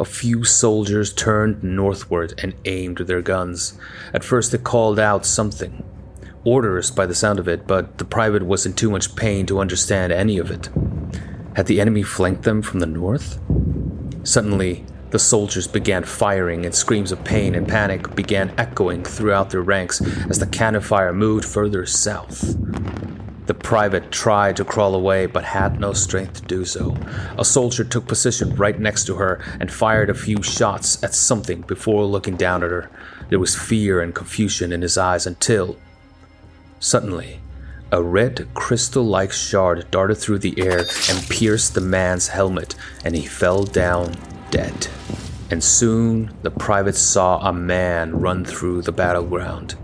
A 0.00 0.04
few 0.04 0.42
soldiers 0.42 1.12
turned 1.12 1.62
northward 1.62 2.34
and 2.42 2.54
aimed 2.64 2.98
their 2.98 3.22
guns. 3.22 3.78
At 4.12 4.24
first, 4.24 4.50
they 4.50 4.58
called 4.58 4.98
out 4.98 5.24
something. 5.24 5.84
Orders 6.44 6.90
by 6.90 7.06
the 7.06 7.14
sound 7.14 7.38
of 7.38 7.46
it, 7.46 7.66
but 7.66 7.98
the 7.98 8.04
private 8.04 8.44
was 8.44 8.66
in 8.66 8.72
too 8.72 8.90
much 8.90 9.14
pain 9.14 9.46
to 9.46 9.60
understand 9.60 10.12
any 10.12 10.38
of 10.38 10.50
it. 10.50 10.70
Had 11.54 11.66
the 11.66 11.80
enemy 11.80 12.02
flanked 12.02 12.42
them 12.42 12.62
from 12.62 12.80
the 12.80 12.86
north? 12.86 13.38
Suddenly, 14.24 14.84
the 15.10 15.18
soldiers 15.18 15.66
began 15.66 16.04
firing, 16.04 16.64
and 16.64 16.74
screams 16.74 17.12
of 17.12 17.24
pain 17.24 17.54
and 17.54 17.66
panic 17.66 18.14
began 18.14 18.52
echoing 18.56 19.04
throughout 19.04 19.50
their 19.50 19.62
ranks 19.62 20.00
as 20.30 20.38
the 20.38 20.46
cannon 20.46 20.80
fire 20.80 21.12
moved 21.12 21.44
further 21.44 21.84
south. 21.86 22.56
The 23.46 23.54
private 23.54 24.12
tried 24.12 24.56
to 24.58 24.64
crawl 24.64 24.94
away 24.94 25.26
but 25.26 25.42
had 25.42 25.80
no 25.80 25.92
strength 25.92 26.34
to 26.34 26.42
do 26.42 26.64
so. 26.64 26.96
A 27.36 27.44
soldier 27.44 27.82
took 27.82 28.06
position 28.06 28.54
right 28.54 28.78
next 28.78 29.06
to 29.06 29.16
her 29.16 29.42
and 29.58 29.72
fired 29.72 30.08
a 30.08 30.14
few 30.14 30.40
shots 30.40 31.02
at 31.02 31.14
something 31.14 31.62
before 31.62 32.04
looking 32.04 32.36
down 32.36 32.62
at 32.62 32.70
her. 32.70 32.88
There 33.28 33.40
was 33.40 33.56
fear 33.56 34.00
and 34.00 34.14
confusion 34.14 34.72
in 34.72 34.82
his 34.82 34.96
eyes 34.96 35.26
until, 35.26 35.76
suddenly, 36.78 37.40
a 37.90 38.00
red 38.00 38.46
crystal 38.54 39.04
like 39.04 39.32
shard 39.32 39.90
darted 39.90 40.18
through 40.18 40.38
the 40.38 40.62
air 40.64 40.86
and 41.08 41.28
pierced 41.28 41.74
the 41.74 41.80
man's 41.80 42.28
helmet, 42.28 42.76
and 43.04 43.16
he 43.16 43.26
fell 43.26 43.64
down 43.64 44.14
dead. 44.50 44.88
And 45.50 45.62
soon 45.62 46.30
the 46.42 46.50
private 46.50 46.96
saw 46.96 47.38
a 47.38 47.52
man 47.52 48.20
run 48.20 48.44
through 48.44 48.82
the 48.82 48.92
battleground. 48.92 49.76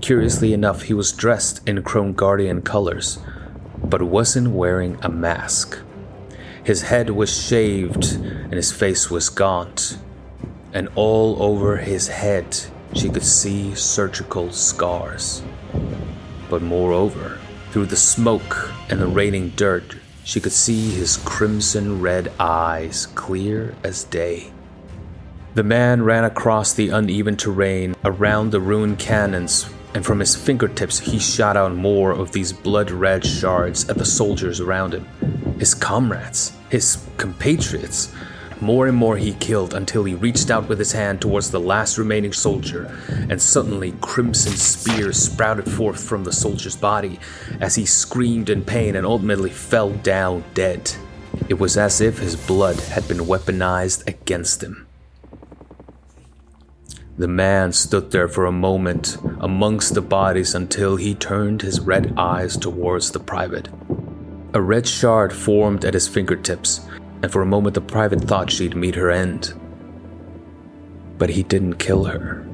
Curiously 0.00 0.52
enough, 0.52 0.82
he 0.82 0.94
was 0.94 1.12
dressed 1.12 1.66
in 1.68 1.82
Krongardian 1.82 2.64
colors, 2.64 3.18
but 3.82 4.02
wasn't 4.02 4.50
wearing 4.50 4.98
a 5.02 5.08
mask. 5.08 5.78
His 6.62 6.82
head 6.82 7.10
was 7.10 7.34
shaved 7.34 8.12
and 8.14 8.52
his 8.52 8.70
face 8.70 9.10
was 9.10 9.28
gaunt, 9.28 9.98
and 10.72 10.88
all 10.94 11.42
over 11.42 11.78
his 11.78 12.08
head 12.08 12.56
she 12.92 13.08
could 13.08 13.24
see 13.24 13.74
surgical 13.74 14.52
scars. 14.52 15.42
But 16.48 16.62
moreover, 16.62 17.38
through 17.70 17.86
the 17.86 17.96
smoke 17.96 18.70
and 18.88 19.00
the 19.00 19.06
raining 19.06 19.50
dirt, 19.50 19.96
she 20.28 20.40
could 20.40 20.52
see 20.52 20.90
his 20.90 21.16
crimson 21.16 22.02
red 22.02 22.30
eyes 22.38 23.06
clear 23.14 23.74
as 23.82 24.04
day. 24.04 24.52
The 25.54 25.62
man 25.62 26.02
ran 26.02 26.24
across 26.24 26.74
the 26.74 26.90
uneven 26.90 27.34
terrain 27.34 27.96
around 28.04 28.50
the 28.50 28.60
ruined 28.60 28.98
cannons, 28.98 29.70
and 29.94 30.04
from 30.04 30.20
his 30.20 30.36
fingertips 30.36 30.98
he 30.98 31.18
shot 31.18 31.56
out 31.56 31.74
more 31.74 32.12
of 32.12 32.32
these 32.32 32.52
blood 32.52 32.90
red 32.90 33.24
shards 33.24 33.88
at 33.88 33.96
the 33.96 34.04
soldiers 34.04 34.60
around 34.60 34.92
him. 34.92 35.06
his 35.58 35.72
comrades, 35.72 36.52
his 36.68 37.02
compatriots. 37.16 38.12
More 38.60 38.88
and 38.88 38.96
more 38.96 39.16
he 39.16 39.34
killed 39.34 39.72
until 39.72 40.04
he 40.04 40.14
reached 40.14 40.50
out 40.50 40.68
with 40.68 40.78
his 40.78 40.92
hand 40.92 41.20
towards 41.20 41.50
the 41.50 41.60
last 41.60 41.96
remaining 41.96 42.32
soldier, 42.32 42.92
and 43.28 43.40
suddenly 43.40 43.92
crimson 44.00 44.52
spears 44.52 45.16
sprouted 45.16 45.70
forth 45.70 46.02
from 46.02 46.24
the 46.24 46.32
soldier's 46.32 46.76
body 46.76 47.20
as 47.60 47.76
he 47.76 47.86
screamed 47.86 48.50
in 48.50 48.64
pain 48.64 48.96
and 48.96 49.06
ultimately 49.06 49.50
fell 49.50 49.90
down 49.90 50.42
dead. 50.54 50.92
It 51.48 51.60
was 51.60 51.76
as 51.76 52.00
if 52.00 52.18
his 52.18 52.34
blood 52.34 52.80
had 52.80 53.06
been 53.06 53.18
weaponized 53.18 54.06
against 54.08 54.62
him. 54.62 54.86
The 57.16 57.28
man 57.28 57.72
stood 57.72 58.10
there 58.10 58.28
for 58.28 58.46
a 58.46 58.52
moment 58.52 59.16
amongst 59.40 59.94
the 59.94 60.00
bodies 60.00 60.54
until 60.54 60.96
he 60.96 61.14
turned 61.14 61.62
his 61.62 61.80
red 61.80 62.14
eyes 62.16 62.56
towards 62.56 63.10
the 63.10 63.20
private. 63.20 63.68
A 64.54 64.60
red 64.60 64.86
shard 64.86 65.32
formed 65.32 65.84
at 65.84 65.94
his 65.94 66.08
fingertips, 66.08 66.80
and 67.22 67.32
for 67.32 67.42
a 67.42 67.46
moment 67.46 67.74
the 67.74 67.80
private 67.80 68.22
thought 68.22 68.50
she'd 68.50 68.76
meet 68.76 68.94
her 68.94 69.10
end. 69.10 69.54
But 71.18 71.30
he 71.30 71.42
didn't 71.42 71.74
kill 71.74 72.04
her. 72.04 72.46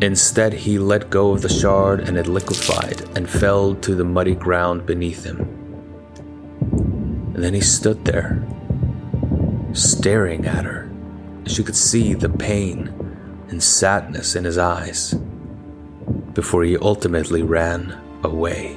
Instead, 0.00 0.52
he 0.52 0.78
let 0.78 1.10
go 1.10 1.30
of 1.30 1.42
the 1.42 1.48
shard 1.48 2.00
and 2.00 2.18
it 2.18 2.26
liquefied 2.26 3.02
and 3.16 3.30
fell 3.30 3.76
to 3.76 3.94
the 3.94 4.04
muddy 4.04 4.34
ground 4.34 4.84
beneath 4.84 5.24
him. 5.24 5.40
And 7.34 7.44
then 7.44 7.54
he 7.54 7.60
stood 7.60 8.04
there, 8.04 8.44
staring 9.72 10.44
at 10.44 10.64
her. 10.64 10.90
She 11.46 11.62
could 11.62 11.76
see 11.76 12.14
the 12.14 12.28
pain 12.28 12.88
and 13.48 13.62
sadness 13.62 14.34
in 14.34 14.44
his 14.44 14.58
eyes 14.58 15.14
before 16.34 16.64
he 16.64 16.76
ultimately 16.78 17.42
ran 17.42 17.96
away. 18.24 18.76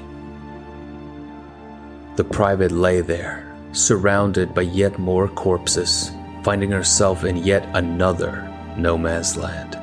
The 2.17 2.23
private 2.23 2.71
lay 2.71 3.01
there, 3.01 3.44
surrounded 3.75 4.53
by 4.53 4.61
yet 4.61 4.97
more 4.97 5.27
corpses, 5.27 6.11
finding 6.43 6.71
herself 6.71 7.25
in 7.25 7.35
yet 7.35 7.67
another 7.75 8.49
no 8.77 8.97
man's 8.97 9.35
land. 9.35 9.77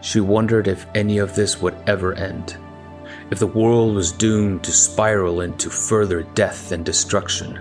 She 0.00 0.20
wondered 0.20 0.68
if 0.68 0.86
any 0.94 1.18
of 1.18 1.34
this 1.34 1.60
would 1.60 1.74
ever 1.86 2.14
end, 2.14 2.56
if 3.30 3.38
the 3.38 3.46
world 3.46 3.94
was 3.94 4.12
doomed 4.12 4.62
to 4.64 4.72
spiral 4.72 5.40
into 5.40 5.68
further 5.68 6.22
death 6.34 6.72
and 6.72 6.84
destruction. 6.84 7.58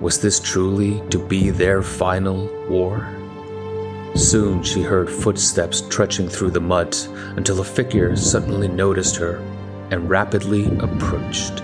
Was 0.00 0.20
this 0.20 0.40
truly 0.40 1.02
to 1.10 1.18
be 1.18 1.50
their 1.50 1.82
final 1.82 2.48
war? 2.68 3.08
Soon 4.14 4.62
she 4.62 4.82
heard 4.82 5.10
footsteps 5.10 5.82
trudging 5.88 6.28
through 6.28 6.50
the 6.50 6.60
mud 6.60 6.96
until 7.36 7.60
a 7.60 7.64
figure 7.64 8.14
suddenly 8.16 8.68
noticed 8.68 9.16
her 9.16 9.36
and 9.90 10.08
rapidly 10.08 10.66
approached. 10.78 11.62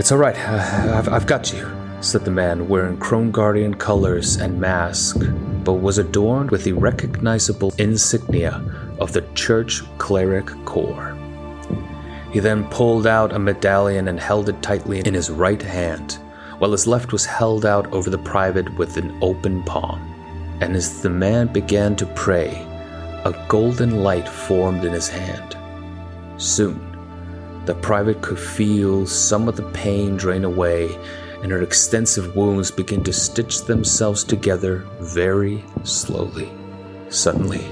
It's 0.00 0.10
all 0.10 0.16
right, 0.16 0.34
uh, 0.34 0.96
I've, 0.96 1.08
I've 1.10 1.26
got 1.26 1.52
you, 1.52 1.70
said 2.00 2.24
the 2.24 2.30
man 2.30 2.70
wearing 2.70 2.96
Krongardian 2.96 3.78
colors 3.78 4.36
and 4.36 4.58
mask, 4.58 5.18
but 5.62 5.74
was 5.74 5.98
adorned 5.98 6.50
with 6.50 6.64
the 6.64 6.72
recognizable 6.72 7.74
insignia 7.76 8.64
of 8.98 9.12
the 9.12 9.20
Church 9.34 9.82
Cleric 9.98 10.46
Corps. 10.64 11.14
He 12.32 12.40
then 12.40 12.64
pulled 12.70 13.06
out 13.06 13.34
a 13.34 13.38
medallion 13.38 14.08
and 14.08 14.18
held 14.18 14.48
it 14.48 14.62
tightly 14.62 15.00
in 15.00 15.12
his 15.12 15.28
right 15.28 15.60
hand, 15.60 16.12
while 16.56 16.72
his 16.72 16.86
left 16.86 17.12
was 17.12 17.26
held 17.26 17.66
out 17.66 17.92
over 17.92 18.08
the 18.08 18.16
private 18.16 18.74
with 18.78 18.96
an 18.96 19.18
open 19.20 19.62
palm. 19.64 20.00
And 20.62 20.74
as 20.76 21.02
the 21.02 21.10
man 21.10 21.52
began 21.52 21.94
to 21.96 22.06
pray, 22.06 22.52
a 23.26 23.46
golden 23.48 24.02
light 24.02 24.26
formed 24.26 24.82
in 24.82 24.94
his 24.94 25.10
hand. 25.10 25.58
Soon, 26.38 26.80
the 27.66 27.74
private 27.74 28.22
could 28.22 28.38
feel 28.38 29.06
some 29.06 29.48
of 29.48 29.56
the 29.56 29.70
pain 29.70 30.16
drain 30.16 30.44
away, 30.44 30.96
and 31.42 31.52
her 31.52 31.62
extensive 31.62 32.36
wounds 32.36 32.70
begin 32.70 33.02
to 33.04 33.12
stitch 33.12 33.64
themselves 33.64 34.24
together 34.24 34.86
very 35.00 35.64
slowly. 35.84 36.50
Suddenly, 37.08 37.64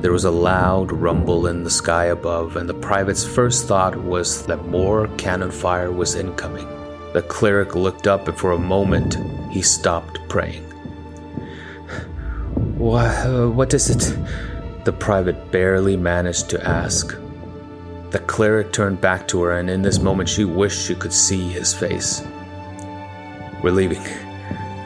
there 0.00 0.12
was 0.12 0.24
a 0.24 0.30
loud 0.30 0.90
rumble 0.90 1.46
in 1.46 1.62
the 1.62 1.70
sky 1.70 2.06
above, 2.06 2.56
and 2.56 2.68
the 2.68 2.74
private's 2.74 3.24
first 3.24 3.68
thought 3.68 3.96
was 3.96 4.44
that 4.46 4.66
more 4.66 5.06
cannon 5.16 5.50
fire 5.50 5.92
was 5.92 6.16
incoming. 6.16 6.66
The 7.12 7.22
cleric 7.22 7.74
looked 7.74 8.06
up, 8.06 8.26
and 8.26 8.36
for 8.36 8.52
a 8.52 8.58
moment, 8.58 9.16
he 9.52 9.62
stopped 9.62 10.18
praying. 10.28 10.64
What, 12.78 13.10
uh, 13.26 13.48
what 13.48 13.74
is 13.74 13.90
it? 13.90 14.16
The 14.84 14.92
private 14.92 15.52
barely 15.52 15.96
managed 15.96 16.50
to 16.50 16.66
ask. 16.66 17.16
The 18.12 18.18
cleric 18.18 18.74
turned 18.74 19.00
back 19.00 19.26
to 19.28 19.40
her, 19.40 19.52
and 19.52 19.70
in 19.70 19.80
this 19.80 19.98
moment 19.98 20.28
she 20.28 20.44
wished 20.44 20.86
she 20.86 20.94
could 20.94 21.14
see 21.14 21.48
his 21.48 21.72
face. 21.72 22.22
We're 23.62 23.70
leaving. 23.70 24.02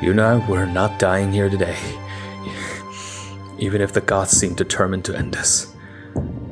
You 0.01 0.12
and 0.12 0.21
I, 0.21 0.49
we're 0.49 0.65
not 0.65 1.01
dying 1.01 1.33
here 1.33 1.51
today. 1.51 1.77
Even 3.59 3.81
if 3.81 3.93
the 3.93 4.01
gods 4.01 4.31
seem 4.31 4.55
determined 4.55 5.05
to 5.07 5.17
end 5.17 5.35
us. 5.35 5.75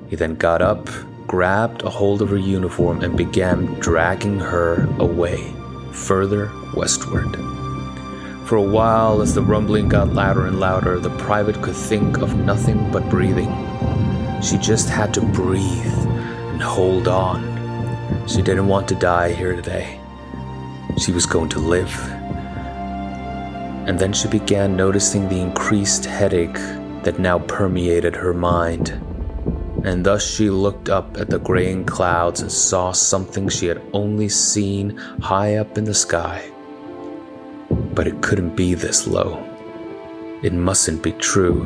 He 0.08 0.16
then 0.16 0.34
got 0.34 0.62
up, 0.62 0.88
grabbed 1.28 1.82
a 1.82 1.90
hold 1.90 2.20
of 2.20 2.30
her 2.30 2.36
uniform, 2.36 3.02
and 3.02 3.16
began 3.16 3.66
dragging 3.74 4.40
her 4.40 4.88
away, 4.98 5.54
further 5.92 6.50
westward. 6.74 7.36
For 8.46 8.56
a 8.56 8.62
while, 8.62 9.22
as 9.22 9.32
the 9.32 9.42
rumbling 9.42 9.88
got 9.88 10.12
louder 10.12 10.46
and 10.46 10.58
louder, 10.58 10.98
the 10.98 11.16
private 11.18 11.62
could 11.62 11.76
think 11.76 12.18
of 12.18 12.34
nothing 12.34 12.90
but 12.90 13.08
breathing. 13.08 13.52
She 14.42 14.58
just 14.58 14.88
had 14.88 15.14
to 15.14 15.20
breathe 15.20 16.04
and 16.54 16.62
hold 16.62 17.08
on. 17.08 17.42
She 18.28 18.40
didn't 18.40 18.68
want 18.68 18.86
to 18.88 18.94
die 18.94 19.32
here 19.32 19.56
today. 19.56 20.00
She 20.96 21.10
was 21.10 21.26
going 21.26 21.48
to 21.48 21.58
live. 21.58 21.92
And 23.88 23.98
then 23.98 24.12
she 24.12 24.28
began 24.28 24.76
noticing 24.76 25.28
the 25.28 25.40
increased 25.40 26.04
headache 26.04 26.60
that 27.02 27.18
now 27.18 27.40
permeated 27.40 28.14
her 28.14 28.32
mind. 28.32 28.90
And 29.84 30.06
thus 30.06 30.24
she 30.24 30.48
looked 30.48 30.88
up 30.88 31.16
at 31.16 31.28
the 31.28 31.40
graying 31.40 31.86
clouds 31.86 32.40
and 32.40 32.52
saw 32.52 32.92
something 32.92 33.48
she 33.48 33.66
had 33.66 33.82
only 33.92 34.28
seen 34.28 34.96
high 35.20 35.56
up 35.56 35.76
in 35.76 35.82
the 35.82 35.92
sky. 35.92 36.48
But 37.68 38.06
it 38.06 38.22
couldn't 38.22 38.54
be 38.54 38.74
this 38.74 39.08
low. 39.08 39.42
It 40.44 40.52
mustn't 40.52 41.02
be 41.02 41.12
true. 41.12 41.64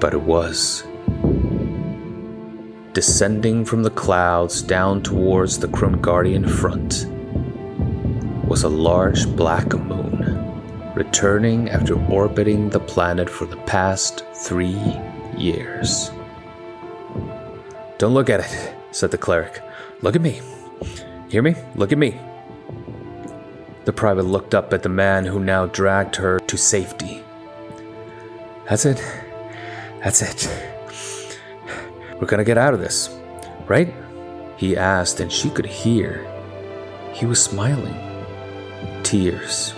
But 0.00 0.12
it 0.12 0.20
was 0.20 0.85
descending 2.96 3.62
from 3.62 3.82
the 3.82 3.90
clouds 3.90 4.62
down 4.62 5.02
towards 5.02 5.58
the 5.58 5.68
Guardian 5.68 6.48
front, 6.48 7.04
was 8.48 8.62
a 8.62 8.70
large 8.70 9.28
black 9.36 9.70
moon, 9.74 10.94
returning 10.94 11.68
after 11.68 11.94
orbiting 12.10 12.70
the 12.70 12.80
planet 12.80 13.28
for 13.28 13.44
the 13.44 13.58
past 13.64 14.24
three 14.46 14.80
years. 15.36 16.10
Don't 17.98 18.14
look 18.14 18.30
at 18.30 18.40
it, 18.40 18.74
said 18.92 19.10
the 19.10 19.18
cleric. 19.18 19.60
Look 20.00 20.16
at 20.16 20.22
me. 20.22 20.40
Hear 21.28 21.42
me? 21.42 21.54
Look 21.74 21.92
at 21.92 21.98
me. 21.98 22.18
The 23.84 23.92
private 23.92 24.24
looked 24.24 24.54
up 24.54 24.72
at 24.72 24.82
the 24.82 24.88
man 24.88 25.26
who 25.26 25.38
now 25.38 25.66
dragged 25.66 26.16
her 26.16 26.38
to 26.38 26.56
safety. 26.56 27.22
That's 28.66 28.86
it. 28.86 29.04
That's 30.02 30.22
it. 30.22 30.75
We're 32.20 32.26
gonna 32.26 32.44
get 32.44 32.56
out 32.56 32.72
of 32.72 32.80
this, 32.80 33.10
right? 33.66 33.92
He 34.56 34.76
asked, 34.76 35.20
and 35.20 35.30
she 35.30 35.50
could 35.50 35.66
hear. 35.66 36.26
He 37.12 37.26
was 37.26 37.42
smiling. 37.42 37.94
Tears 39.02 39.74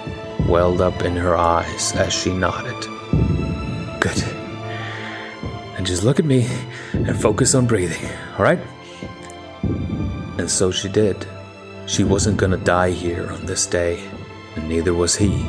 welled 0.48 0.80
up 0.80 1.02
in 1.02 1.16
her 1.16 1.36
eyes 1.36 1.92
as 1.96 2.12
she 2.12 2.32
nodded. 2.32 2.80
Good. 4.00 4.22
And 5.76 5.84
just 5.84 6.04
look 6.04 6.20
at 6.20 6.24
me 6.24 6.48
and 6.92 7.20
focus 7.20 7.56
on 7.56 7.66
breathing, 7.66 8.08
alright? 8.34 8.60
And 10.38 10.48
so 10.48 10.70
she 10.70 10.88
did. 10.88 11.26
She 11.86 12.04
wasn't 12.04 12.36
gonna 12.36 12.56
die 12.56 12.90
here 12.90 13.28
on 13.32 13.46
this 13.46 13.66
day, 13.66 14.00
and 14.54 14.68
neither 14.68 14.94
was 14.94 15.16
he. 15.16 15.44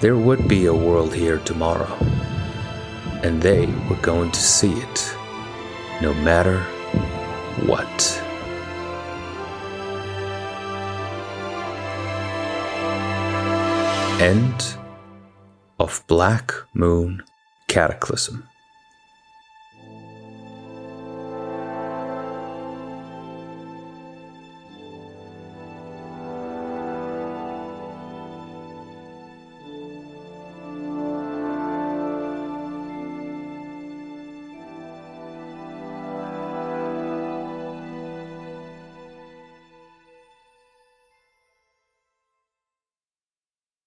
There 0.00 0.16
would 0.16 0.48
be 0.48 0.66
a 0.66 0.74
world 0.74 1.14
here 1.14 1.38
tomorrow, 1.38 1.96
and 3.22 3.40
they 3.40 3.66
were 3.88 4.02
going 4.02 4.32
to 4.32 4.40
see 4.40 4.72
it 4.72 5.16
no 6.00 6.12
matter 6.14 6.58
what. 7.66 8.22
End 14.20 14.76
of 15.78 16.04
Black 16.06 16.52
Moon 16.72 17.22
Cataclysm. 17.68 18.48